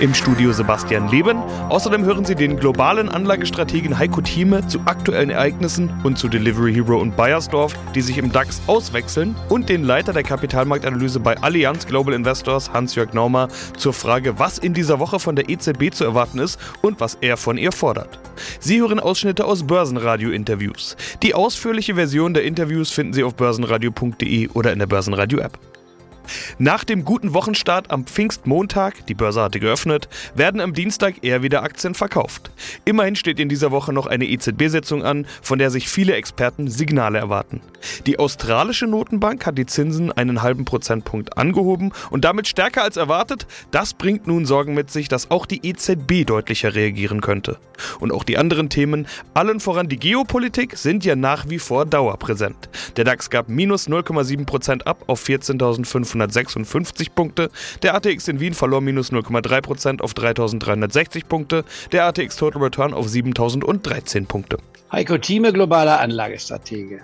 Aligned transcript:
Im 0.00 0.14
Studio 0.14 0.52
Sebastian 0.52 1.08
Leben. 1.08 1.38
Außerdem 1.68 2.04
hören 2.04 2.24
Sie 2.24 2.34
den 2.34 2.56
globalen 2.56 3.08
Anlagestrategen 3.08 3.98
Heiko 3.98 4.20
Thieme 4.20 4.66
zu 4.66 4.80
aktuellen 4.84 5.30
Ereignissen 5.30 5.90
und 6.04 6.18
zu 6.18 6.28
Delivery 6.28 6.74
Hero 6.74 6.98
und 6.98 7.16
Bayersdorf, 7.16 7.74
die 7.94 8.00
sich 8.00 8.18
im 8.18 8.32
DAX 8.32 8.60
auswechseln, 8.66 9.34
und 9.48 9.68
den 9.68 9.84
Leiter 9.84 10.12
der 10.12 10.22
Kapitalmarktanalyse 10.22 11.20
bei 11.20 11.36
Allianz 11.38 11.86
Global 11.86 12.14
Investors, 12.14 12.72
Hans-Jörg 12.72 13.12
Naumer, 13.12 13.48
zur 13.76 13.92
Frage, 13.92 14.38
was 14.38 14.58
in 14.58 14.74
dieser 14.74 14.98
Woche 14.98 15.18
von 15.18 15.36
der 15.36 15.48
EZB 15.48 15.92
zu 15.92 16.04
erwarten 16.04 16.38
ist 16.38 16.58
und 16.80 17.00
was 17.00 17.18
er 17.20 17.36
von 17.36 17.58
ihr 17.58 17.72
fordert. 17.72 18.18
Sie 18.60 18.80
hören 18.80 19.00
Ausschnitte 19.00 19.44
aus 19.44 19.66
Börsenradio-Interviews. 19.66 20.96
Die 21.22 21.34
ausführliche 21.34 21.94
Version 21.94 22.34
der 22.34 22.44
Interviews 22.44 22.90
finden 22.90 23.12
Sie 23.12 23.24
auf 23.24 23.34
börsenradio.de 23.34 24.48
oder 24.48 24.72
in 24.72 24.78
der 24.78 24.86
Börsenradio-App. 24.86 25.71
Nach 26.58 26.84
dem 26.84 27.04
guten 27.04 27.34
Wochenstart 27.34 27.90
am 27.90 28.06
Pfingstmontag, 28.06 29.06
die 29.06 29.14
Börse 29.14 29.42
hatte 29.42 29.60
geöffnet, 29.60 30.08
werden 30.34 30.60
am 30.60 30.74
Dienstag 30.74 31.22
eher 31.22 31.42
wieder 31.42 31.62
Aktien 31.62 31.94
verkauft. 31.94 32.50
Immerhin 32.84 33.16
steht 33.16 33.40
in 33.40 33.48
dieser 33.48 33.70
Woche 33.70 33.92
noch 33.92 34.06
eine 34.06 34.26
EZB-Sitzung 34.26 35.02
an, 35.02 35.26
von 35.42 35.58
der 35.58 35.70
sich 35.70 35.88
viele 35.88 36.14
Experten 36.14 36.68
Signale 36.68 37.18
erwarten. 37.18 37.60
Die 38.06 38.18
australische 38.18 38.86
Notenbank 38.86 39.44
hat 39.46 39.58
die 39.58 39.66
Zinsen 39.66 40.12
einen 40.12 40.42
halben 40.42 40.64
Prozentpunkt 40.64 41.36
angehoben 41.36 41.92
und 42.10 42.24
damit 42.24 42.48
stärker 42.48 42.82
als 42.82 42.96
erwartet. 42.96 43.46
Das 43.70 43.94
bringt 43.94 44.26
nun 44.26 44.46
Sorgen 44.46 44.74
mit 44.74 44.90
sich, 44.90 45.08
dass 45.08 45.30
auch 45.30 45.46
die 45.46 45.66
EZB 45.66 46.24
deutlicher 46.26 46.74
reagieren 46.74 47.20
könnte. 47.20 47.58
Und 48.00 48.12
auch 48.12 48.24
die 48.24 48.38
anderen 48.38 48.68
Themen, 48.68 49.06
allen 49.34 49.60
voran 49.60 49.88
die 49.88 49.98
Geopolitik, 49.98 50.76
sind 50.76 51.04
ja 51.04 51.16
nach 51.16 51.48
wie 51.48 51.58
vor 51.58 51.84
dauerpräsent. 51.86 52.68
Der 52.96 53.04
DAX 53.04 53.30
gab 53.30 53.48
minus 53.48 53.88
0,7 53.88 54.44
Prozent 54.46 54.86
ab 54.86 55.04
auf 55.06 55.20
14.556 56.12 57.10
Punkte. 57.14 57.50
Der 57.82 57.94
ATX 57.94 58.28
in 58.28 58.40
Wien 58.40 58.54
verlor 58.54 58.80
minus 58.80 59.12
0,3% 59.12 60.00
auf 60.00 60.12
3.360 60.12 61.26
Punkte. 61.26 61.64
Der 61.92 62.06
ATX 62.06 62.36
Total 62.36 62.62
Return 62.62 62.94
auf 62.94 63.06
7.013 63.06 64.26
Punkte. 64.26 64.58
Heiko 64.90 65.18
Thieme, 65.18 65.52
globaler 65.52 66.00
Anlagestratege. 66.00 67.00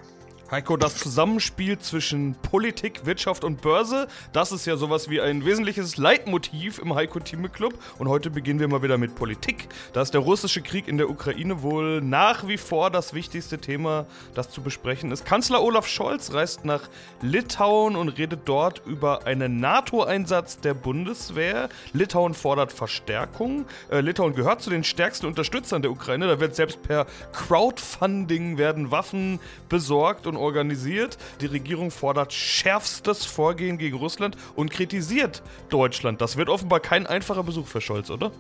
Heiko, 0.51 0.79
das 0.79 0.97
Zusammenspiel 0.97 1.79
zwischen 1.79 2.35
Politik, 2.41 3.05
Wirtschaft 3.05 3.45
und 3.45 3.61
Börse, 3.61 4.09
das 4.33 4.51
ist 4.51 4.65
ja 4.65 4.79
sowas 4.79 5.11
wie 5.11 5.21
ein 5.21 5.45
wesentliches 5.45 5.99
Leitmotiv 5.99 6.79
im 6.79 6.95
Heiko 6.95 7.21
Thieme 7.21 7.51
Club. 7.51 7.75
Und 7.99 8.09
heute 8.09 8.31
beginnen 8.31 8.59
wir 8.59 8.67
mal 8.67 8.83
wieder 8.83 8.97
mit 8.97 9.15
Politik. 9.15 9.69
Da 9.93 10.01
ist 10.01 10.15
der 10.15 10.23
russische 10.23 10.63
Krieg 10.63 10.89
in 10.89 10.97
der 10.97 11.11
Ukraine 11.11 11.61
wohl 11.61 12.01
nach 12.01 12.49
wie 12.49 12.57
vor 12.57 12.89
das 12.91 13.13
wichtigste 13.13 13.59
Thema, 13.59 14.07
das 14.35 14.49
zu 14.49 14.63
besprechen 14.63 15.13
ist. 15.13 15.27
Kanzler 15.27 15.63
Olaf 15.63 15.87
Scholz 15.87 16.33
reist 16.33 16.65
nach 16.65 16.89
Litauen 17.21 17.95
und 17.95 18.09
redet 18.09 18.41
dort 18.47 18.81
über 18.87 19.27
einen 19.27 19.61
NATO-Einsatz 19.61 20.61
der 20.61 20.73
Bundeswehr. 20.73 21.69
Litauen 21.93 22.33
fordert 22.33 22.73
Verstärkung. 22.73 23.67
Äh, 23.91 24.01
Litauen 24.01 24.35
gehört 24.35 24.63
zu 24.63 24.71
den 24.71 24.83
stärksten 24.83 25.27
Unterstützern 25.27 25.83
der 25.83 25.91
Ukraine. 25.91 26.27
Da 26.27 26.41
wird 26.41 26.57
selbst 26.57 26.83
per 26.83 27.07
Crowdfunding 27.35 28.57
werden 28.57 28.91
Waffen 28.91 29.41
besorgt 29.69 30.27
und 30.27 30.38
organisiert. 30.39 31.19
Die 31.41 31.47
Regierung 31.47 31.91
fordert 31.91 32.33
schärfstes 32.33 33.25
Vorgehen 33.25 33.79
gegen 33.79 33.97
Russland 33.97 34.37
und 34.55 34.71
kritisiert 34.71 35.43
Deutschland. 35.69 36.21
Das 36.21 36.37
wird 36.37 36.49
offenbar 36.49 36.81
kein 36.81 37.07
einfacher 37.07 37.43
Besuch 37.43 37.67
für 37.67 37.81
Scholz, 37.81 38.11
oder? 38.11 38.33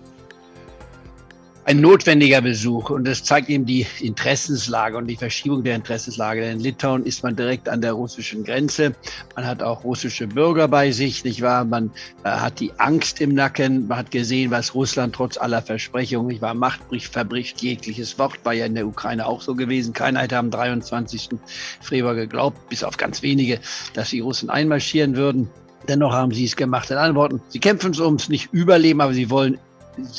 Ein 1.68 1.82
notwendiger 1.82 2.40
Besuch 2.40 2.88
und 2.88 3.04
das 3.06 3.22
zeigt 3.22 3.50
eben 3.50 3.66
die 3.66 3.86
Interessenslage 4.00 4.96
und 4.96 5.06
die 5.06 5.16
Verschiebung 5.16 5.62
der 5.62 5.76
Interessenslage. 5.76 6.40
Denn 6.40 6.52
in 6.52 6.60
Litauen 6.60 7.04
ist 7.04 7.22
man 7.22 7.36
direkt 7.36 7.68
an 7.68 7.82
der 7.82 7.92
russischen 7.92 8.42
Grenze. 8.42 8.94
Man 9.36 9.46
hat 9.46 9.62
auch 9.62 9.84
russische 9.84 10.26
Bürger 10.26 10.66
bei 10.66 10.90
sich, 10.92 11.24
nicht 11.24 11.42
wahr? 11.42 11.66
Man 11.66 11.90
äh, 12.24 12.30
hat 12.30 12.58
die 12.58 12.72
Angst 12.78 13.20
im 13.20 13.34
Nacken. 13.34 13.86
Man 13.86 13.98
hat 13.98 14.10
gesehen, 14.10 14.50
was 14.50 14.74
Russland 14.74 15.14
trotz 15.14 15.36
aller 15.36 15.60
Versprechungen, 15.60 16.28
nicht 16.28 16.40
wahr, 16.40 16.54
macht, 16.54 16.88
bricht, 16.88 17.12
verbricht 17.12 17.60
jegliches 17.60 18.18
Wort. 18.18 18.42
War 18.44 18.54
ja 18.54 18.64
in 18.64 18.74
der 18.74 18.86
Ukraine 18.86 19.26
auch 19.26 19.42
so 19.42 19.54
gewesen. 19.54 19.92
Keiner 19.92 20.20
hätte 20.20 20.38
am 20.38 20.50
23. 20.50 21.28
Februar 21.82 22.14
geglaubt, 22.14 22.66
bis 22.70 22.82
auf 22.82 22.96
ganz 22.96 23.20
wenige, 23.20 23.60
dass 23.92 24.08
die 24.08 24.20
Russen 24.20 24.48
einmarschieren 24.48 25.16
würden. 25.16 25.50
Dennoch 25.86 26.12
haben 26.12 26.32
sie 26.32 26.46
es 26.46 26.56
gemacht. 26.56 26.90
In 26.90 26.96
anderen 26.96 27.16
Worten, 27.16 27.42
sie 27.48 27.60
kämpfen 27.60 27.94
ums 28.00 28.30
nicht 28.30 28.48
Überleben, 28.52 29.02
aber 29.02 29.12
sie 29.12 29.28
wollen 29.28 29.58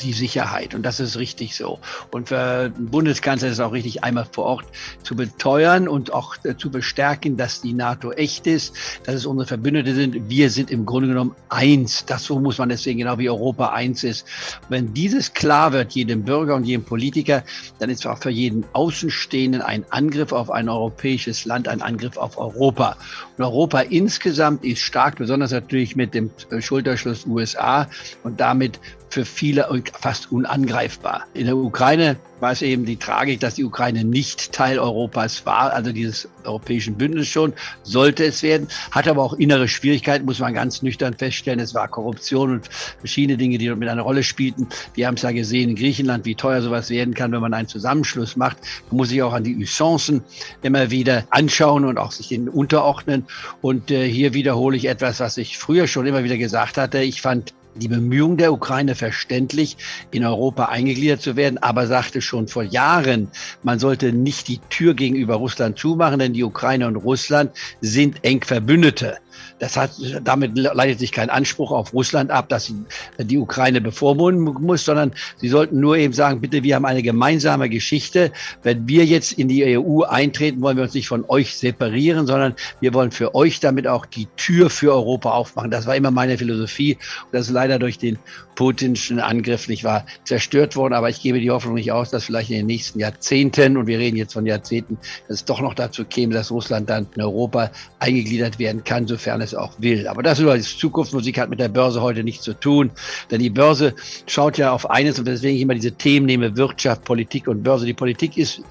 die 0.02 0.12
Sicherheit. 0.12 0.74
Und 0.74 0.82
das 0.82 1.00
ist 1.00 1.16
richtig 1.16 1.56
so. 1.56 1.78
Und 2.10 2.28
für 2.28 2.70
den 2.70 2.86
Bundeskanzler 2.86 3.48
ist 3.48 3.54
es 3.54 3.60
auch 3.60 3.72
richtig, 3.72 4.04
einmal 4.04 4.26
vor 4.30 4.44
Ort 4.44 4.64
zu 5.02 5.14
beteuern 5.16 5.88
und 5.88 6.12
auch 6.12 6.36
äh, 6.44 6.56
zu 6.56 6.70
bestärken, 6.70 7.36
dass 7.36 7.60
die 7.60 7.72
NATO 7.72 8.12
echt 8.12 8.46
ist, 8.46 8.74
dass 9.04 9.14
es 9.14 9.26
unsere 9.26 9.46
Verbündete 9.46 9.94
sind. 9.94 10.28
Wir 10.28 10.50
sind 10.50 10.70
im 10.70 10.86
Grunde 10.86 11.08
genommen 11.08 11.34
eins. 11.48 12.04
Das 12.06 12.24
so 12.24 12.38
muss 12.40 12.58
man 12.58 12.68
deswegen 12.68 13.00
genau 13.00 13.18
wie 13.18 13.28
Europa 13.28 13.70
eins 13.70 14.04
ist. 14.04 14.26
Wenn 14.68 14.92
dieses 14.94 15.32
klar 15.32 15.72
wird, 15.72 15.92
jedem 15.92 16.24
Bürger 16.24 16.54
und 16.54 16.64
jedem 16.64 16.84
Politiker, 16.84 17.42
dann 17.78 17.90
ist 17.90 18.06
auch 18.06 18.18
für 18.18 18.30
jeden 18.30 18.64
Außenstehenden 18.72 19.62
ein 19.62 19.84
Angriff 19.90 20.32
auf 20.32 20.50
ein 20.50 20.68
europäisches 20.68 21.44
Land 21.44 21.68
ein 21.68 21.82
Angriff 21.82 22.16
auf 22.16 22.38
Europa. 22.38 22.96
Und 23.36 23.44
Europa 23.44 23.80
insgesamt 23.80 24.64
ist 24.64 24.80
stark, 24.80 25.16
besonders 25.16 25.50
natürlich 25.50 25.96
mit 25.96 26.14
dem 26.14 26.30
Schulterschluss 26.58 27.26
USA 27.26 27.88
und 28.22 28.40
damit 28.40 28.78
für 29.10 29.24
viele 29.24 29.68
fast 30.00 30.32
unangreifbar. 30.32 31.24
In 31.34 31.46
der 31.46 31.56
Ukraine 31.56 32.16
war 32.40 32.52
es 32.52 32.62
eben 32.62 32.84
die 32.86 32.96
Tragik, 32.96 33.40
dass 33.40 33.54
die 33.54 33.64
Ukraine 33.64 34.04
nicht 34.04 34.52
Teil 34.52 34.78
Europas 34.78 35.44
war, 35.44 35.72
also 35.72 35.92
dieses 35.92 36.28
europäischen 36.44 36.94
Bündnis 36.96 37.28
schon, 37.28 37.52
sollte 37.82 38.24
es 38.24 38.42
werden, 38.42 38.68
hat 38.90 39.08
aber 39.08 39.22
auch 39.22 39.34
innere 39.34 39.68
Schwierigkeiten, 39.68 40.24
muss 40.24 40.38
man 40.38 40.54
ganz 40.54 40.80
nüchtern 40.80 41.14
feststellen. 41.14 41.60
Es 41.60 41.74
war 41.74 41.88
Korruption 41.88 42.52
und 42.52 42.68
verschiedene 42.98 43.36
Dinge, 43.36 43.58
die 43.58 43.66
dort 43.66 43.78
mit 43.78 43.88
einer 43.88 44.02
Rolle 44.02 44.22
spielten. 44.22 44.68
Wir 44.94 45.06
haben 45.06 45.16
es 45.16 45.22
ja 45.22 45.32
gesehen 45.32 45.70
in 45.70 45.76
Griechenland, 45.76 46.24
wie 46.24 46.34
teuer 46.34 46.62
sowas 46.62 46.88
werden 46.88 47.14
kann, 47.14 47.32
wenn 47.32 47.40
man 47.40 47.52
einen 47.52 47.68
Zusammenschluss 47.68 48.36
macht. 48.36 48.58
Man 48.88 48.98
muss 48.98 49.10
sich 49.10 49.22
auch 49.22 49.32
an 49.32 49.44
die 49.44 49.56
Usancen 49.56 50.22
immer 50.62 50.90
wieder 50.90 51.24
anschauen 51.30 51.84
und 51.84 51.98
auch 51.98 52.12
sich 52.12 52.28
denen 52.28 52.48
unterordnen. 52.48 53.26
Und 53.60 53.90
äh, 53.90 54.08
hier 54.08 54.32
wiederhole 54.34 54.76
ich 54.76 54.86
etwas, 54.86 55.20
was 55.20 55.36
ich 55.36 55.58
früher 55.58 55.86
schon 55.86 56.06
immer 56.06 56.24
wieder 56.24 56.38
gesagt 56.38 56.78
hatte. 56.78 57.00
Ich 57.00 57.20
fand 57.20 57.52
die 57.74 57.88
Bemühungen 57.88 58.36
der 58.36 58.52
Ukraine 58.52 58.94
verständlich, 58.94 59.76
in 60.10 60.24
Europa 60.24 60.66
eingegliedert 60.66 61.22
zu 61.22 61.36
werden, 61.36 61.58
aber 61.58 61.86
sagte 61.86 62.20
schon 62.20 62.48
vor 62.48 62.62
Jahren, 62.62 63.28
man 63.62 63.78
sollte 63.78 64.12
nicht 64.12 64.48
die 64.48 64.60
Tür 64.70 64.94
gegenüber 64.94 65.36
Russland 65.36 65.78
zumachen, 65.78 66.18
denn 66.18 66.32
die 66.32 66.44
Ukraine 66.44 66.86
und 66.86 66.96
Russland 66.96 67.52
sind 67.80 68.24
eng 68.24 68.42
Verbündete. 68.42 69.18
Das 69.58 69.76
hat, 69.76 69.92
damit 70.24 70.56
leitet 70.56 70.98
sich 70.98 71.12
kein 71.12 71.30
Anspruch 71.30 71.70
auf 71.70 71.92
Russland 71.92 72.30
ab, 72.30 72.48
dass 72.48 72.72
die 73.18 73.38
Ukraine 73.38 73.80
bevormunden 73.80 74.44
muss, 74.44 74.84
sondern 74.84 75.12
sie 75.36 75.48
sollten 75.48 75.80
nur 75.80 75.96
eben 75.96 76.12
sagen, 76.12 76.40
bitte, 76.40 76.62
wir 76.62 76.76
haben 76.76 76.84
eine 76.84 77.02
gemeinsame 77.02 77.68
Geschichte. 77.68 78.32
Wenn 78.62 78.88
wir 78.88 79.04
jetzt 79.04 79.32
in 79.32 79.48
die 79.48 79.78
EU 79.78 80.02
eintreten, 80.02 80.62
wollen 80.62 80.76
wir 80.76 80.84
uns 80.84 80.94
nicht 80.94 81.08
von 81.08 81.24
euch 81.28 81.56
separieren, 81.56 82.26
sondern 82.26 82.54
wir 82.80 82.94
wollen 82.94 83.10
für 83.10 83.34
euch 83.34 83.60
damit 83.60 83.86
auch 83.86 84.06
die 84.06 84.26
Tür 84.36 84.70
für 84.70 84.92
Europa 84.92 85.30
aufmachen. 85.30 85.70
Das 85.70 85.86
war 85.86 85.96
immer 85.96 86.10
meine 86.10 86.38
Philosophie. 86.38 86.98
Das 87.32 87.46
ist 87.46 87.52
leider 87.52 87.78
durch 87.78 87.98
den 87.98 88.18
putinschen 88.54 89.20
Angriff 89.20 89.68
nicht 89.68 89.84
wahr 89.84 90.04
zerstört 90.24 90.76
worden. 90.76 90.94
Aber 90.94 91.08
ich 91.08 91.22
gebe 91.22 91.40
die 91.40 91.50
Hoffnung 91.50 91.74
nicht 91.74 91.92
aus, 91.92 92.10
dass 92.10 92.24
vielleicht 92.24 92.50
in 92.50 92.56
den 92.56 92.66
nächsten 92.66 92.98
Jahrzehnten, 92.98 93.76
und 93.76 93.86
wir 93.86 93.98
reden 93.98 94.16
jetzt 94.16 94.32
von 94.32 94.44
Jahrzehnten, 94.46 94.98
dass 95.28 95.36
es 95.38 95.44
doch 95.44 95.60
noch 95.60 95.74
dazu 95.74 96.04
käme, 96.04 96.34
dass 96.34 96.50
Russland 96.50 96.90
dann 96.90 97.06
in 97.14 97.22
Europa 97.22 97.70
eingegliedert 98.00 98.58
werden 98.58 98.84
kann, 98.84 99.06
sofern 99.06 99.29
es 99.40 99.54
auch 99.54 99.72
will. 99.78 100.08
Aber 100.08 100.22
das 100.22 100.40
ist 100.40 100.78
Zukunftsmusik, 100.78 101.38
hat 101.38 101.50
mit 101.50 101.60
der 101.60 101.68
Börse 101.68 102.00
heute 102.00 102.24
nichts 102.24 102.44
zu 102.44 102.54
tun. 102.54 102.90
Denn 103.30 103.40
die 103.40 103.50
Börse 103.50 103.94
schaut 104.26 104.58
ja 104.58 104.72
auf 104.72 104.90
eines 104.90 105.18
und 105.18 105.26
deswegen 105.26 105.56
ich 105.56 105.62
immer 105.62 105.74
diese 105.74 105.92
Themen 105.92 106.26
nehme, 106.26 106.56
Wirtschaft, 106.56 107.04
Politik 107.04 107.48
und 107.48 107.62
Börse. 107.62 107.86
Die 107.86 107.94
Politik 107.94 108.36
ist 108.36 108.62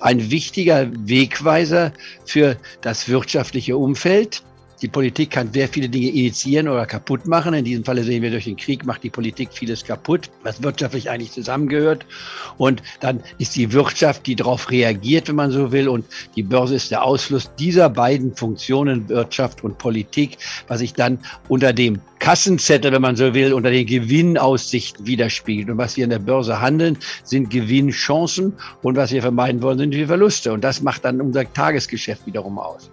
ein 0.00 0.30
wichtiger 0.30 0.88
Wegweiser 1.06 1.92
für 2.24 2.56
das 2.80 3.08
wirtschaftliche 3.08 3.76
Umfeld. 3.76 4.42
Die 4.82 4.88
Politik 4.88 5.30
kann 5.30 5.52
sehr 5.52 5.68
viele 5.68 5.90
Dinge 5.90 6.08
initiieren 6.08 6.66
oder 6.66 6.86
kaputt 6.86 7.26
machen. 7.26 7.52
In 7.52 7.64
diesem 7.66 7.84
Falle 7.84 8.02
sehen 8.02 8.22
wir, 8.22 8.30
durch 8.30 8.46
den 8.46 8.56
Krieg 8.56 8.86
macht 8.86 9.02
die 9.02 9.10
Politik 9.10 9.50
vieles 9.52 9.84
kaputt, 9.84 10.30
was 10.42 10.62
wirtschaftlich 10.62 11.10
eigentlich 11.10 11.32
zusammengehört. 11.32 12.06
Und 12.56 12.82
dann 13.00 13.20
ist 13.36 13.56
die 13.56 13.72
Wirtschaft, 13.72 14.26
die 14.26 14.36
darauf 14.36 14.70
reagiert, 14.70 15.28
wenn 15.28 15.36
man 15.36 15.50
so 15.50 15.70
will. 15.70 15.88
Und 15.88 16.06
die 16.34 16.42
Börse 16.42 16.76
ist 16.76 16.90
der 16.90 17.02
Ausfluss 17.02 17.50
dieser 17.56 17.90
beiden 17.90 18.34
Funktionen, 18.34 19.06
Wirtschaft 19.10 19.62
und 19.64 19.76
Politik, 19.76 20.38
was 20.66 20.78
sich 20.78 20.94
dann 20.94 21.18
unter 21.48 21.74
dem 21.74 22.00
Kassenzettel, 22.18 22.92
wenn 22.92 23.02
man 23.02 23.16
so 23.16 23.34
will, 23.34 23.52
unter 23.52 23.70
den 23.70 23.86
Gewinnaussichten 23.86 25.06
widerspiegelt. 25.06 25.68
Und 25.68 25.76
was 25.76 25.98
wir 25.98 26.04
in 26.04 26.10
der 26.10 26.18
Börse 26.18 26.60
handeln, 26.60 26.96
sind 27.22 27.50
Gewinnchancen. 27.50 28.54
Und 28.82 28.96
was 28.96 29.12
wir 29.12 29.20
vermeiden 29.20 29.60
wollen, 29.60 29.78
sind 29.78 29.90
die 29.90 30.06
Verluste. 30.06 30.54
Und 30.54 30.64
das 30.64 30.80
macht 30.80 31.04
dann 31.04 31.20
unser 31.20 31.50
Tagesgeschäft 31.52 32.26
wiederum 32.26 32.58
aus. 32.58 32.90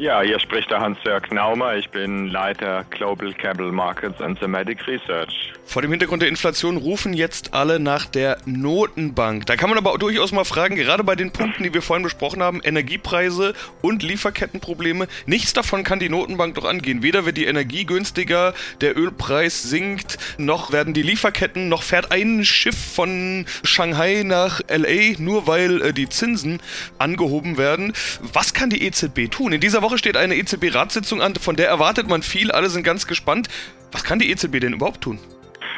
Ja, 0.00 0.22
hier 0.22 0.40
spricht 0.40 0.70
der 0.70 0.80
Hans-Jörg 0.80 1.30
Naumer. 1.30 1.76
Ich 1.76 1.90
bin 1.90 2.28
Leiter 2.28 2.86
Global 2.88 3.34
Capital 3.34 3.70
Markets 3.70 4.18
and 4.22 4.40
Thematic 4.40 4.86
Research. 4.86 5.52
Vor 5.66 5.82
dem 5.82 5.90
Hintergrund 5.92 6.22
der 6.22 6.30
Inflation 6.30 6.78
rufen 6.78 7.12
jetzt 7.12 7.52
alle 7.54 7.78
nach 7.78 8.06
der 8.06 8.38
Notenbank. 8.44 9.46
Da 9.46 9.54
kann 9.56 9.68
man 9.68 9.78
aber 9.78 9.96
durchaus 9.98 10.32
mal 10.32 10.44
fragen, 10.44 10.74
gerade 10.74 11.04
bei 11.04 11.14
den 11.14 11.30
Punkten, 11.30 11.62
die 11.62 11.72
wir 11.72 11.82
vorhin 11.82 12.02
besprochen 12.02 12.42
haben, 12.42 12.60
Energiepreise 12.64 13.52
und 13.82 14.02
Lieferkettenprobleme, 14.02 15.06
nichts 15.26 15.52
davon 15.52 15.84
kann 15.84 16.00
die 16.00 16.08
Notenbank 16.08 16.54
doch 16.54 16.64
angehen. 16.64 17.04
Weder 17.04 17.24
wird 17.24 17.36
die 17.36 17.44
Energie 17.44 17.84
günstiger, 17.84 18.54
der 18.80 18.96
Ölpreis 18.96 19.62
sinkt, 19.62 20.18
noch 20.38 20.72
werden 20.72 20.94
die 20.94 21.02
Lieferketten, 21.02 21.68
noch 21.68 21.84
fährt 21.84 22.10
ein 22.10 22.44
Schiff 22.44 22.94
von 22.94 23.44
Shanghai 23.62 24.22
nach 24.24 24.62
LA, 24.68 25.18
nur 25.18 25.46
weil 25.46 25.82
äh, 25.82 25.92
die 25.92 26.08
Zinsen 26.08 26.60
angehoben 26.98 27.58
werden. 27.58 27.92
Was 28.32 28.54
kann 28.54 28.70
die 28.70 28.82
EZB 28.82 29.30
tun? 29.30 29.52
In 29.52 29.60
dieser 29.60 29.82
Woche 29.82 29.89
steht 29.98 30.16
eine 30.16 30.36
EZB-Ratssitzung 30.36 31.22
an, 31.22 31.34
von 31.34 31.56
der 31.56 31.68
erwartet 31.68 32.08
man 32.08 32.22
viel, 32.22 32.50
alle 32.50 32.70
sind 32.70 32.82
ganz 32.82 33.06
gespannt. 33.06 33.48
Was 33.92 34.04
kann 34.04 34.18
die 34.18 34.30
EZB 34.30 34.60
denn 34.60 34.74
überhaupt 34.74 35.00
tun? 35.00 35.18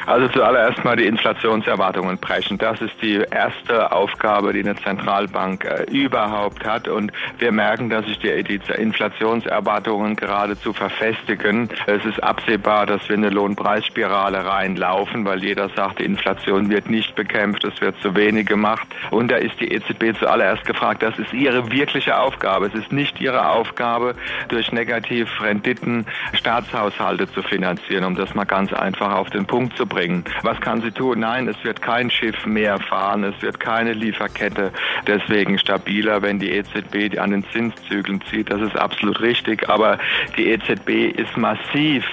Also 0.07 0.27
zuallererst 0.29 0.85
mal 0.85 0.97
die 0.97 1.07
Inflationserwartungen 1.07 2.19
brechen. 2.19 2.59
Das 2.59 2.81
ist 2.81 2.95
die 3.01 3.25
erste 3.31 3.93
Aufgabe, 3.93 4.53
die 4.53 4.61
eine 4.61 4.75
Zentralbank 4.77 5.65
äh, 5.65 5.85
überhaupt 5.91 6.65
hat. 6.65 6.89
Und 6.89 7.13
wir 7.39 7.53
merken, 7.53 7.89
dass 7.89 8.05
sich 8.07 8.19
die, 8.19 8.43
die 8.43 8.61
Inflationserwartungen 8.77 10.17
geradezu 10.17 10.73
verfestigen. 10.73 11.69
Es 11.87 12.05
ist 12.05 12.23
absehbar, 12.23 12.87
dass 12.87 13.09
wir 13.09 13.15
in 13.15 13.25
eine 13.25 13.35
Lohnpreisspirale 13.35 14.45
reinlaufen, 14.45 15.25
weil 15.25 15.43
jeder 15.43 15.69
sagt, 15.71 16.01
die 16.01 16.05
Inflation 16.05 16.69
wird 16.69 16.91
nicht 16.91 17.15
bekämpft, 17.15 17.65
es 17.65 17.81
wird 17.81 18.01
zu 18.03 18.17
wenig 18.17 18.47
gemacht. 18.47 18.87
Und 19.11 19.31
da 19.31 19.37
ist 19.37 19.61
die 19.61 19.73
EZB 19.73 20.19
zuallererst 20.19 20.65
gefragt, 20.65 21.03
das 21.03 21.17
ist 21.19 21.33
ihre 21.33 21.71
wirkliche 21.71 22.19
Aufgabe. 22.19 22.67
Es 22.67 22.75
ist 22.75 22.91
nicht 22.93 23.21
ihre 23.21 23.49
Aufgabe, 23.51 24.17
durch 24.49 24.73
Negativrenditen 24.73 26.07
Staatshaushalte 26.33 27.31
zu 27.33 27.43
finanzieren, 27.43 28.05
um 28.05 28.17
das 28.17 28.35
mal 28.35 28.45
ganz 28.45 28.73
einfach 28.73 29.15
auf 29.15 29.31
den 29.31 29.47
Punkt 29.47 29.77
zu 29.77 29.87
bringen. 29.93 30.25
Was 30.43 30.61
kann 30.61 30.81
sie 30.81 30.91
tun? 30.91 31.21
Nein, 31.21 31.49
es 31.49 31.63
wird 31.65 31.83
kein 31.83 32.11
Schiff 32.11 32.47
mehr 32.47 32.79
fahren, 32.79 33.25
es 33.25 33.41
wird 33.43 33.61
keine 33.61 33.93
Lieferkette 33.93 34.73
deswegen 35.07 35.59
stabiler, 35.59 36.23
wenn 36.23 36.39
die 36.39 36.51
EZB 36.51 37.19
an 37.19 37.31
den 37.31 37.45
Zinszügeln 37.53 38.23
zieht. 38.31 38.51
Das 38.51 38.61
ist 38.61 38.77
absolut 38.77 39.21
richtig, 39.21 39.69
aber 39.69 39.99
die 40.37 40.49
EZB 40.49 41.19
ist 41.19 41.37
massiv, 41.37 42.05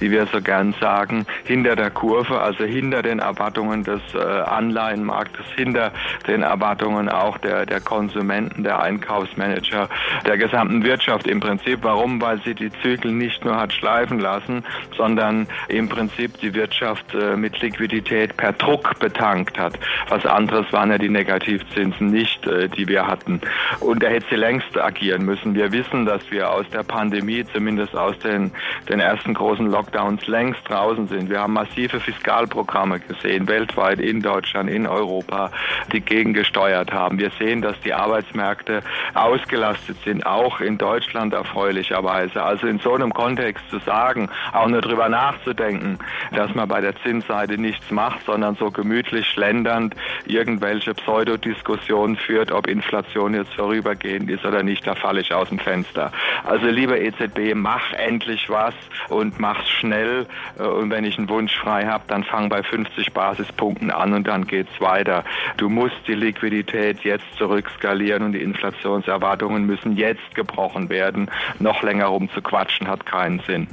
wie 0.00 0.10
wir 0.10 0.26
so 0.26 0.40
gern 0.40 0.74
sagen, 0.80 1.26
hinter 1.44 1.76
der 1.76 1.90
Kurve, 1.90 2.40
also 2.40 2.64
hinter 2.64 3.02
den 3.02 3.18
Erwartungen 3.18 3.84
des 3.84 4.00
äh, 4.14 4.18
Anleihenmarktes, 4.18 5.46
hinter 5.56 5.92
den 6.26 6.42
Erwartungen 6.42 7.08
auch 7.08 7.38
der, 7.38 7.66
der 7.66 7.80
Konsumenten, 7.80 8.64
der 8.64 8.80
Einkaufsmanager, 8.80 9.88
der 10.26 10.38
gesamten 10.38 10.84
Wirtschaft 10.84 11.26
im 11.26 11.40
Prinzip. 11.40 11.80
Warum? 11.82 12.20
Weil 12.20 12.40
sie 12.42 12.54
die 12.54 12.70
Zügel 12.82 13.12
nicht 13.12 13.44
nur 13.44 13.56
hat 13.56 13.72
schleifen 13.72 14.20
lassen, 14.20 14.64
sondern 14.96 15.46
im 15.68 15.88
Prinzip 15.88 16.38
die 16.40 16.54
Wirtschaft 16.54 17.14
äh, 17.14 17.25
mit 17.34 17.60
Liquidität 17.60 18.36
per 18.36 18.52
Druck 18.52 18.98
betankt 19.00 19.58
hat. 19.58 19.78
Was 20.08 20.24
anderes 20.26 20.70
waren 20.72 20.90
ja 20.90 20.98
die 20.98 21.08
Negativzinsen 21.08 22.08
nicht, 22.10 22.46
äh, 22.46 22.68
die 22.68 22.86
wir 22.86 23.06
hatten. 23.06 23.40
Und 23.80 24.02
da 24.02 24.08
hätte 24.08 24.26
sie 24.30 24.36
längst 24.36 24.78
agieren 24.78 25.24
müssen. 25.24 25.54
Wir 25.54 25.72
wissen, 25.72 26.04
dass 26.04 26.20
wir 26.30 26.50
aus 26.50 26.68
der 26.70 26.82
Pandemie, 26.82 27.44
zumindest 27.52 27.96
aus 27.96 28.18
den, 28.18 28.52
den 28.88 29.00
ersten 29.00 29.34
großen 29.34 29.66
Lockdowns, 29.70 30.26
längst 30.26 30.60
draußen 30.68 31.08
sind. 31.08 31.30
Wir 31.30 31.40
haben 31.40 31.54
massive 31.54 32.00
Fiskalprogramme 32.00 33.00
gesehen, 33.00 33.48
weltweit, 33.48 33.98
in 34.00 34.20
Deutschland, 34.20 34.68
in 34.68 34.86
Europa, 34.86 35.50
die 35.92 36.00
gegengesteuert 36.00 36.92
haben. 36.92 37.18
Wir 37.18 37.30
sehen, 37.38 37.62
dass 37.62 37.78
die 37.80 37.94
Arbeitsmärkte 37.94 38.82
ausgelastet 39.14 39.96
sind, 40.04 40.26
auch 40.26 40.60
in 40.60 40.76
Deutschland 40.76 41.32
erfreulicherweise. 41.32 42.42
Also 42.42 42.66
in 42.66 42.78
so 42.78 42.94
einem 42.94 43.12
Kontext 43.12 43.64
zu 43.70 43.78
sagen, 43.80 44.28
auch 44.52 44.68
nur 44.68 44.80
drüber 44.80 45.08
nachzudenken, 45.08 45.98
dass 46.32 46.54
man 46.54 46.68
bei 46.68 46.80
der 46.80 46.94
Zins 47.02 47.15
Zinsseite 47.16 47.58
nichts 47.58 47.90
macht, 47.90 48.26
sondern 48.26 48.56
so 48.56 48.70
gemütlich 48.70 49.26
schlendernd 49.26 49.94
irgendwelche 50.26 50.92
Pseudodiskussionen 50.94 52.16
führt, 52.16 52.52
ob 52.52 52.66
Inflation 52.66 53.34
jetzt 53.34 53.54
vorübergehend 53.54 54.30
ist 54.30 54.44
oder 54.44 54.62
nicht, 54.62 54.86
da 54.86 54.94
falle 54.94 55.20
ich 55.20 55.32
aus 55.32 55.48
dem 55.48 55.58
Fenster. 55.58 56.12
Also 56.44 56.66
lieber 56.66 57.00
EZB, 57.00 57.54
mach 57.54 57.92
endlich 57.92 58.50
was 58.50 58.74
und 59.08 59.40
mach's 59.40 59.68
schnell. 59.68 60.26
Äh, 60.58 60.64
und 60.64 60.90
wenn 60.90 61.04
ich 61.04 61.16
einen 61.16 61.28
Wunsch 61.28 61.56
frei 61.56 61.86
habe, 61.86 62.04
dann 62.08 62.24
fang 62.24 62.48
bei 62.48 62.62
50 62.62 63.12
Basispunkten 63.12 63.90
an 63.90 64.12
und 64.12 64.26
dann 64.26 64.46
geht's 64.46 64.80
weiter. 64.80 65.24
Du 65.56 65.68
musst 65.68 65.96
die 66.06 66.14
Liquidität 66.14 67.00
jetzt 67.00 67.26
zurückskalieren 67.38 68.24
und 68.24 68.32
die 68.32 68.42
Inflationserwartungen 68.42 69.64
müssen 69.64 69.96
jetzt 69.96 70.34
gebrochen 70.34 70.90
werden. 70.90 71.30
Noch 71.60 71.82
länger 71.82 72.06
rumzuquatschen 72.06 72.88
hat 72.88 73.06
keinen 73.06 73.40
Sinn. 73.40 73.68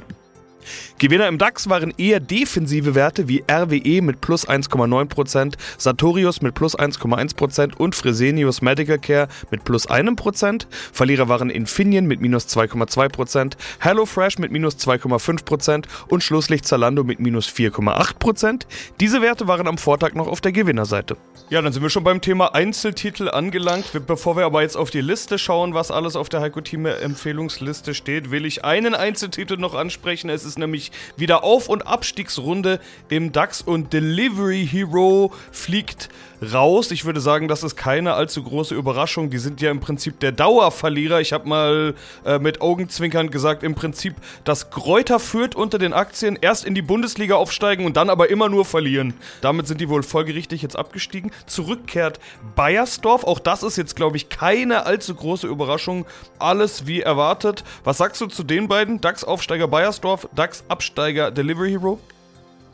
Gewinner 0.98 1.28
im 1.28 1.38
DAX 1.38 1.68
waren 1.68 1.92
eher 1.98 2.20
defensive 2.20 2.94
Werte 2.94 3.28
wie 3.28 3.44
RWE 3.50 4.02
mit 4.02 4.20
plus 4.20 4.48
1,9%, 4.48 5.54
Sartorius 5.78 6.42
mit 6.42 6.54
plus 6.54 6.78
1,1% 6.78 7.76
und 7.76 7.94
Fresenius 7.94 8.62
Medical 8.62 8.98
Care 8.98 9.28
mit 9.50 9.64
plus 9.64 9.88
1%. 9.88 10.66
Verlierer 10.92 11.28
waren 11.28 11.50
Infineon 11.50 12.06
mit 12.06 12.20
minus 12.20 12.46
2,2%, 12.48 13.54
HelloFresh 13.80 14.38
mit 14.38 14.52
minus 14.52 14.76
2,5% 14.76 15.84
und 16.08 16.22
Schlusslicht 16.22 16.66
Zalando 16.66 17.04
mit 17.04 17.20
minus 17.20 17.48
4,8%. 17.48 18.62
Diese 19.00 19.22
Werte 19.22 19.48
waren 19.48 19.66
am 19.66 19.78
Vortag 19.78 20.14
noch 20.14 20.26
auf 20.26 20.40
der 20.40 20.52
Gewinnerseite. 20.52 21.16
Ja, 21.50 21.60
dann 21.60 21.72
sind 21.72 21.82
wir 21.82 21.90
schon 21.90 22.04
beim 22.04 22.20
Thema 22.20 22.54
Einzeltitel 22.54 23.28
angelangt. 23.28 23.90
Bevor 24.06 24.36
wir 24.36 24.44
aber 24.44 24.62
jetzt 24.62 24.76
auf 24.76 24.90
die 24.90 25.00
Liste 25.00 25.38
schauen, 25.38 25.74
was 25.74 25.90
alles 25.90 26.16
auf 26.16 26.28
der 26.28 26.40
Heiko 26.40 26.60
Team 26.60 26.86
Empfehlungsliste 26.86 27.94
steht, 27.94 28.30
will 28.30 28.46
ich 28.46 28.64
einen 28.64 28.94
Einzeltitel 28.94 29.56
noch 29.56 29.74
ansprechen. 29.74 30.30
Es 30.30 30.44
ist 30.44 30.53
nämlich 30.58 30.92
wieder 31.16 31.44
Auf- 31.44 31.68
und 31.68 31.86
Abstiegsrunde 31.86 32.80
im 33.08 33.32
DAX 33.32 33.62
und 33.62 33.92
Delivery 33.92 34.66
Hero 34.70 35.32
fliegt 35.52 36.08
raus. 36.42 36.90
Ich 36.90 37.04
würde 37.04 37.20
sagen, 37.20 37.48
das 37.48 37.62
ist 37.62 37.76
keine 37.76 38.14
allzu 38.14 38.42
große 38.42 38.74
Überraschung. 38.74 39.30
Die 39.30 39.38
sind 39.38 39.60
ja 39.60 39.70
im 39.70 39.80
Prinzip 39.80 40.20
der 40.20 40.32
Dauerverlierer. 40.32 41.20
Ich 41.20 41.32
habe 41.32 41.48
mal 41.48 41.94
äh, 42.24 42.38
mit 42.38 42.60
Augenzwinkern 42.60 43.30
gesagt, 43.30 43.62
im 43.62 43.74
Prinzip, 43.74 44.14
dass 44.44 44.70
Kräuter 44.70 45.18
führt 45.18 45.54
unter 45.54 45.78
den 45.78 45.92
Aktien 45.92 46.38
erst 46.40 46.64
in 46.64 46.74
die 46.74 46.82
Bundesliga 46.82 47.36
aufsteigen 47.36 47.86
und 47.86 47.96
dann 47.96 48.10
aber 48.10 48.30
immer 48.30 48.48
nur 48.48 48.64
verlieren. 48.64 49.14
Damit 49.40 49.66
sind 49.66 49.80
die 49.80 49.88
wohl 49.88 50.02
folgerichtig 50.02 50.62
jetzt 50.62 50.76
abgestiegen. 50.76 51.30
Zurückkehrt 51.46 52.20
Bayersdorf. 52.54 53.24
Auch 53.24 53.38
das 53.38 53.62
ist 53.62 53.76
jetzt, 53.76 53.96
glaube 53.96 54.16
ich, 54.16 54.28
keine 54.28 54.86
allzu 54.86 55.14
große 55.14 55.46
Überraschung. 55.46 56.06
Alles 56.38 56.86
wie 56.86 57.00
erwartet. 57.00 57.64
Was 57.84 57.98
sagst 57.98 58.20
du 58.20 58.26
zu 58.26 58.42
den 58.42 58.68
beiden? 58.68 59.00
DAX-Aufsteiger 59.00 59.68
Bayersdorf, 59.68 60.28
DAX-Absteiger 60.34 61.30
Delivery 61.30 61.70
Hero? 61.70 62.00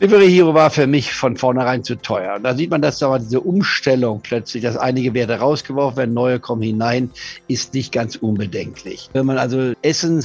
Delivery 0.00 0.30
Hero 0.30 0.54
war 0.54 0.70
für 0.70 0.86
mich 0.86 1.12
von 1.12 1.36
vornherein 1.36 1.84
zu 1.84 1.94
teuer. 1.94 2.36
Und 2.36 2.44
da 2.44 2.54
sieht 2.54 2.70
man, 2.70 2.80
dass 2.80 3.00
da 3.00 3.18
diese 3.18 3.40
Umstellung 3.40 4.22
plötzlich, 4.22 4.62
dass 4.62 4.78
einige 4.78 5.12
Werte 5.12 5.34
rausgeworfen 5.34 5.98
werden, 5.98 6.14
neue 6.14 6.40
kommen 6.40 6.62
hinein, 6.62 7.10
ist 7.48 7.74
nicht 7.74 7.92
ganz 7.92 8.16
unbedenklich. 8.16 9.10
Wenn 9.12 9.26
man 9.26 9.36
also 9.36 9.74
Essen 9.82 10.24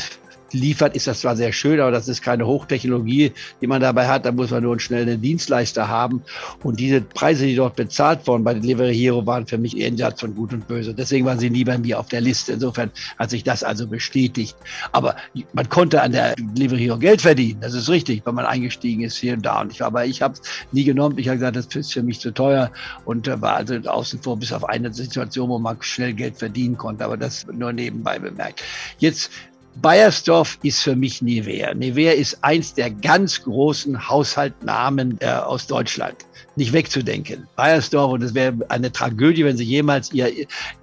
liefert, 0.51 0.95
ist 0.95 1.07
das 1.07 1.21
zwar 1.21 1.35
sehr 1.35 1.51
schön, 1.51 1.79
aber 1.79 1.91
das 1.91 2.07
ist 2.07 2.21
keine 2.21 2.45
Hochtechnologie, 2.45 3.31
die 3.61 3.67
man 3.67 3.81
dabei 3.81 4.07
hat. 4.07 4.25
Da 4.25 4.31
muss 4.31 4.51
man 4.51 4.63
nur 4.63 4.73
einen 4.73 4.79
schnellen 4.79 5.21
Dienstleister 5.21 5.87
haben. 5.87 6.21
Und 6.63 6.79
diese 6.79 7.01
Preise, 7.01 7.45
die 7.45 7.55
dort 7.55 7.75
bezahlt 7.75 8.25
wurden 8.27 8.43
bei 8.43 8.53
Delivery 8.53 8.95
Hero, 8.95 9.25
waren 9.25 9.45
für 9.45 9.57
mich 9.57 9.73
jenseits 9.73 10.21
von 10.21 10.35
Gut 10.35 10.53
und 10.53 10.67
Böse. 10.67 10.93
Deswegen 10.93 11.25
waren 11.25 11.39
sie 11.39 11.49
nie 11.49 11.63
bei 11.63 11.77
mir 11.77 11.99
auf 11.99 12.07
der 12.07 12.21
Liste. 12.21 12.53
Insofern 12.53 12.91
hat 13.17 13.29
sich 13.29 13.43
das 13.43 13.63
also 13.63 13.87
bestätigt. 13.87 14.55
Aber 14.91 15.15
man 15.53 15.67
konnte 15.69 16.01
an 16.01 16.11
der 16.11 16.35
Delivery 16.35 16.79
Hero 16.79 16.97
Geld 16.97 17.21
verdienen. 17.21 17.59
Das 17.61 17.73
ist 17.73 17.89
richtig, 17.89 18.25
wenn 18.25 18.35
man 18.35 18.45
eingestiegen 18.45 19.03
ist 19.03 19.17
hier 19.17 19.33
und 19.33 19.45
da. 19.45 19.61
Und 19.61 19.71
ich, 19.71 19.83
aber 19.83 20.05
ich 20.05 20.21
habe 20.21 20.35
es 20.35 20.41
nie 20.71 20.83
genommen. 20.83 21.17
Ich 21.17 21.27
habe 21.27 21.37
gesagt, 21.37 21.55
das 21.55 21.67
ist 21.67 21.93
für 21.93 22.03
mich 22.03 22.19
zu 22.19 22.31
teuer 22.31 22.71
und 23.05 23.27
äh, 23.27 23.41
war 23.41 23.55
also 23.55 23.75
außen 23.75 24.21
vor 24.21 24.37
bis 24.37 24.51
auf 24.51 24.65
eine 24.65 24.93
Situation, 24.93 25.49
wo 25.49 25.59
man 25.59 25.77
schnell 25.81 26.13
Geld 26.13 26.37
verdienen 26.37 26.77
konnte. 26.77 27.03
Aber 27.05 27.17
das 27.17 27.45
nur 27.51 27.73
nebenbei 27.73 28.19
bemerkt. 28.19 28.63
Jetzt 28.99 29.31
Bayersdorf 29.75 30.57
ist 30.63 30.81
für 30.81 30.95
mich 30.95 31.21
Nivea. 31.21 31.73
Nivea 31.73 32.13
ist 32.13 32.43
eins 32.43 32.73
der 32.73 32.91
ganz 32.91 33.43
großen 33.43 34.09
Haushaltnamen 34.09 35.17
äh, 35.19 35.27
aus 35.27 35.67
Deutschland 35.67 36.25
nicht 36.55 36.73
wegzudenken. 36.73 37.47
Bayersdorf, 37.55 38.13
und 38.13 38.23
es 38.23 38.33
wäre 38.33 38.53
eine 38.69 38.91
Tragödie, 38.91 39.43
wenn 39.43 39.57
sie 39.57 39.63
jemals 39.63 40.13
ihr, 40.13 40.31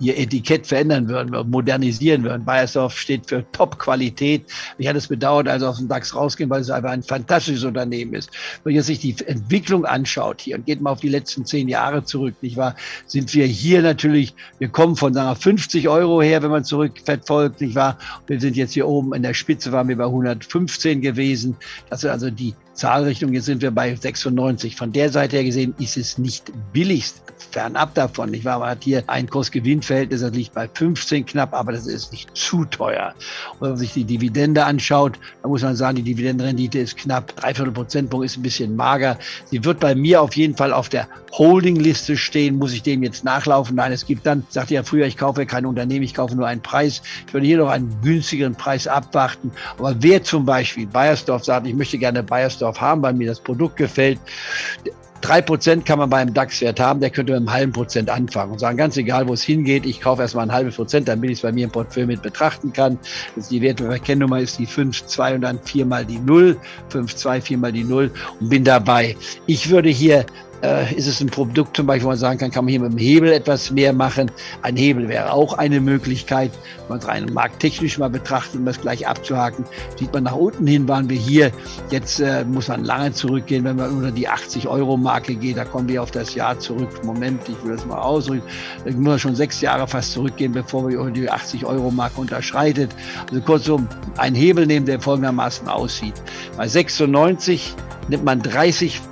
ihr 0.01 0.19
Etikett 0.19 0.67
verändern 0.67 1.09
würden, 1.09 1.51
modernisieren 1.51 2.25
würden. 2.25 2.45
Bayersdorf 2.45 2.97
steht 2.97 3.27
für 3.27 3.45
Top-Qualität. 3.53 4.45
Ich 4.79 4.87
hatte 4.87 4.99
es 4.99 5.09
bedauert, 5.09 5.49
als 5.49 5.63
aus 5.63 5.79
dem 5.79 5.89
DAX 5.89 6.15
rausgehen, 6.15 6.51
weil 6.51 6.61
es 6.61 6.71
einfach 6.71 6.91
ein 6.91 7.03
fantastisches 7.03 7.65
Unternehmen 7.65 8.15
ist. 8.15 8.31
Wenn 8.65 8.75
man 8.75 8.83
sich 8.83 8.99
die 8.99 9.17
Entwicklung 9.27 9.85
anschaut 9.85 10.43
hier 10.43 10.57
und 10.57 10.67
geht 10.67 10.81
mal 10.81 10.91
auf 10.91 11.01
die 11.01 11.09
letzten 11.09 11.47
zehn 11.47 11.69
Jahre 11.69 12.05
zurück, 12.05 12.35
nicht 12.43 12.57
wahr, 12.57 12.77
sind 13.07 13.33
wir 13.35 13.47
hier 13.47 13.83
natürlich, 13.83 14.35
wir 14.59 14.69
kommen 14.69 14.97
von 14.97 15.15
sagen 15.15 15.31
wir, 15.31 15.37
50 15.37 15.89
Euro 15.89 16.21
her, 16.21 16.43
wenn 16.43 16.51
man 16.51 16.65
zurückverfolgt, 16.65 17.61
nicht 17.61 17.75
wahr? 17.75 17.97
Wir 18.27 18.41
sind 18.41 18.57
jetzt 18.57 18.75
hier 18.75 18.82
oben 18.87 19.15
in 19.15 19.23
der 19.23 19.35
Spitze, 19.35 19.73
waren 19.73 19.89
wir 19.89 19.97
bei 19.97 20.05
115 20.05 21.01
gewesen. 21.01 21.57
Das 21.91 22.05
ist 22.05 22.11
also 22.11 22.31
die 22.31 22.55
Zahlrichtung. 22.75 23.33
Jetzt 23.33 23.47
sind 23.47 23.63
wir 23.63 23.71
bei 23.71 23.95
96. 23.95 24.77
Von 24.77 24.93
der 24.93 25.11
Seite 25.11 25.37
her 25.37 25.45
gesehen 25.45 25.75
ist 25.79 25.97
es 25.97 26.19
nicht 26.19 26.53
billigst. 26.73 27.23
Fernab 27.51 27.95
davon. 27.95 28.33
Ich 28.33 28.45
war, 28.45 28.61
man 28.61 28.71
hat 28.71 28.85
hier 28.85 29.03
ein 29.09 29.29
Kursgewinnverhältnis, 29.29 30.23
das 30.23 30.33
liegt 30.33 30.55
bei 30.55 30.69
15 30.69 31.27
knapp, 31.27 31.53
aber 31.53 31.73
das 31.73 31.87
ist 31.87 32.13
nicht 32.13 32.35
zu 32.35 32.65
teuer. 32.65 33.15
Und 33.55 33.61
wenn 33.61 33.69
man 33.71 33.79
sich 33.79 33.93
die 33.93 34.05
Dividende 34.05 34.65
anschaut, 34.65 35.19
dann 35.43 35.51
muss 35.51 35.63
man 35.63 35.77
sagen, 35.77 35.97
die 35.97 36.03
Dividendenrendite 36.03 36.79
ist 36.79 36.97
knapp. 36.97 37.37
Dreiviertel 37.37 37.73
Prozentpunkt 37.73 38.25
ist 38.25 38.39
ein 38.39 38.43
bisschen 38.43 38.75
mager. 38.75 39.19
Sie 39.51 39.63
wird 39.65 39.81
bei 39.81 39.95
mir 39.95 40.23
auf 40.23 40.35
jeden 40.35 40.57
Fall 40.57 40.73
auf 40.73 40.89
der 40.89 41.07
Holdingliste 41.33 42.17
stehen. 42.17 42.57
Muss 42.57 42.73
ich 42.73 42.83
dem 42.83 43.03
jetzt 43.03 43.25
nachlaufen? 43.25 43.77
Nein, 43.77 43.93
es 43.93 44.07
gibt 44.07 44.25
dann, 44.25 44.47
sagte 44.49 44.75
ja 44.75 44.83
früher, 44.83 45.07
ich 45.07 45.17
kaufe 45.17 45.45
kein 45.45 45.67
Unternehmen, 45.67 46.05
ich 46.05 46.15
kaufe 46.15 46.35
nur 46.35 46.47
einen 46.47 46.63
Preis. 46.63 47.03
Ich 47.27 47.35
würde 47.35 47.47
hier 47.47 47.59
noch 47.59 47.69
einen 47.69 47.95
günstigeren 48.03 48.55
Preis 48.55 48.87
abwarten. 48.87 49.51
Aber 49.79 49.95
wer 50.01 50.23
zum 50.23 50.47
Beispiel 50.47 50.87
Bayersdorf 50.87 51.45
sagt, 51.45 51.67
ich 51.67 51.75
möchte 51.75 51.99
gerne 51.99 52.23
Bayersdorf 52.23 52.62
haben, 52.63 53.03
weil 53.03 53.15
mir 53.15 53.27
das 53.27 53.41
Produkt 53.41 53.77
gefällt, 53.77 54.19
Drei 55.23 55.41
Prozent 55.41 55.87
kann 55.87 56.01
man 56.01 56.11
beim 56.11 56.35
DAX-Wert 56.35 56.81
haben, 56.81 56.99
der 56.99 57.09
könnte 57.09 57.33
mit 57.33 57.39
einem 57.39 57.53
halben 57.53 57.73
Prozent 57.73 58.11
anfangen 58.11 58.51
und 58.51 58.59
sagen, 58.59 58.77
ganz 58.77 58.97
egal, 58.97 59.29
wo 59.29 59.35
es 59.35 59.43
hingeht, 59.45 59.87
ich 59.87 60.01
kaufe 60.01 60.21
erstmal 60.21 60.47
ein 60.47 60.53
halbes 60.53 60.75
Prozent, 60.75 61.07
damit 61.07 61.31
ich 61.31 61.39
es 61.39 61.43
bei 61.43 61.53
mir 61.53 61.67
im 61.67 61.71
Portfolio 61.71 62.09
mit 62.09 62.23
betrachten 62.23 62.73
kann. 62.73 62.99
Das 63.37 63.49
die 63.49 63.63
Wertpapierkennnummer 63.63 64.41
ist 64.41 64.59
die 64.59 64.67
5,2 64.67 65.37
und 65.37 65.43
dann 65.43 65.61
viermal 65.63 66.05
die 66.05 66.19
0, 66.19 66.57
5,2, 66.93 67.41
viermal 67.41 67.71
die 67.71 67.85
0 67.85 68.11
und 68.41 68.49
bin 68.49 68.65
dabei. 68.65 69.17
Ich 69.47 69.71
würde 69.71 69.91
hier 69.91 70.27
äh, 70.63 70.95
ist 70.95 71.07
es 71.07 71.21
ein 71.21 71.29
Produkt 71.29 71.77
zum 71.77 71.87
Beispiel, 71.87 72.05
wo 72.05 72.09
man 72.09 72.19
sagen 72.19 72.39
kann, 72.39 72.51
kann 72.51 72.65
man 72.65 72.71
hier 72.71 72.81
mit 72.81 72.93
dem 72.93 72.99
Hebel 72.99 73.33
etwas 73.33 73.71
mehr 73.71 73.93
machen. 73.93 74.31
Ein 74.63 74.77
Hebel 74.77 75.09
wäre 75.09 75.33
auch 75.33 75.55
eine 75.55 75.81
Möglichkeit, 75.81 76.53
wenn 76.79 76.89
man 76.89 76.99
es 76.99 77.09
rein 77.09 77.27
markttechnisch 77.33 77.99
mal 77.99 78.11
betrachtet, 78.11 78.57
um 78.57 78.65
das 78.65 78.81
gleich 78.81 79.07
abzuhaken. 79.07 79.65
Sieht 79.99 80.13
man 80.13 80.25
nach 80.25 80.37
unten 80.37 80.67
hin, 80.67 80.89
waren 80.89 81.09
wir 81.09 81.17
hier. 81.17 81.51
Jetzt 81.91 82.21
äh, 82.21 82.45
muss 82.45 82.69
man 82.69 82.85
lange 82.85 83.13
zurückgehen, 83.13 83.65
wenn 83.65 83.77
man 83.77 83.91
unter 83.91 84.11
die 84.11 84.29
80-Euro-Marke 84.29 85.35
geht. 85.35 85.57
Da 85.57 85.65
kommen 85.65 85.89
wir 85.89 86.03
auf 86.03 86.11
das 86.11 86.35
Jahr 86.35 86.59
zurück. 86.59 87.05
Moment, 87.05 87.41
ich 87.49 87.65
will 87.65 87.77
das 87.77 87.85
mal 87.85 87.99
ausdrücken. 87.99 88.43
Da 88.85 88.91
muss 88.93 89.01
man 89.01 89.19
schon 89.19 89.35
sechs 89.35 89.61
Jahre 89.61 89.87
fast 89.87 90.13
zurückgehen, 90.13 90.53
bevor 90.53 90.89
wir 90.89 91.11
die 91.11 91.31
80-Euro-Marke 91.31 92.21
unterschreitet. 92.21 92.91
Also 93.29 93.41
kurzum, 93.43 93.89
einen 94.17 94.37
Hebel 94.37 94.67
nehmen, 94.67 94.87
der 94.87 95.01
folgendermaßen 95.01 95.69
aussieht. 95.69 96.15
Bei 96.57 96.69
96 96.69 97.75
nimmt 98.09 98.25
man 98.25 98.43
30 98.43 98.97
äh, 98.97 99.12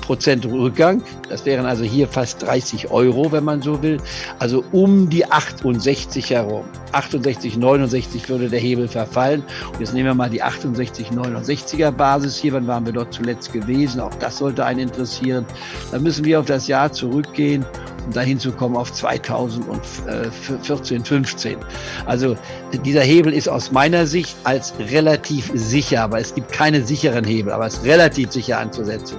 Prozent 0.00 0.46
Rückgang. 0.46 1.02
Das 1.28 1.44
wären 1.46 1.66
also 1.66 1.84
hier 1.84 2.06
fast 2.06 2.42
30 2.42 2.90
Euro, 2.90 3.32
wenn 3.32 3.44
man 3.44 3.62
so 3.62 3.82
will. 3.82 3.98
Also 4.38 4.64
um 4.72 5.08
die 5.08 5.24
68 5.24 6.30
herum. 6.30 6.64
68, 6.92 7.56
69 7.56 8.28
würde 8.28 8.48
der 8.48 8.60
Hebel 8.60 8.88
verfallen. 8.88 9.42
Und 9.72 9.80
jetzt 9.80 9.94
nehmen 9.94 10.06
wir 10.06 10.14
mal 10.14 10.30
die 10.30 10.42
68, 10.42 11.08
69er 11.08 11.90
Basis 11.90 12.36
hier. 12.36 12.52
Wann 12.52 12.66
waren 12.66 12.84
wir 12.84 12.92
dort 12.92 13.12
zuletzt 13.12 13.52
gewesen? 13.52 14.00
Auch 14.00 14.14
das 14.14 14.38
sollte 14.38 14.64
einen 14.64 14.80
interessieren. 14.80 15.46
Dann 15.92 16.02
müssen 16.02 16.24
wir 16.24 16.40
auf 16.40 16.46
das 16.46 16.68
Jahr 16.68 16.92
zurückgehen 16.92 17.64
um 18.08 18.14
dahin 18.14 18.40
zu 18.40 18.52
kommen 18.52 18.76
auf 18.76 18.92
2014, 18.92 21.04
15. 21.04 21.58
Also 22.06 22.36
dieser 22.84 23.02
Hebel 23.02 23.34
ist 23.34 23.48
aus 23.48 23.70
meiner 23.70 24.06
Sicht 24.06 24.36
als 24.44 24.72
relativ 24.78 25.50
sicher, 25.54 26.04
aber 26.04 26.18
es 26.18 26.34
gibt 26.34 26.50
keine 26.50 26.82
sicheren 26.82 27.24
Hebel, 27.24 27.52
aber 27.52 27.66
es 27.66 27.74
ist 27.74 27.84
relativ 27.84 28.32
sicher 28.32 28.60
anzusetzen. 28.60 29.18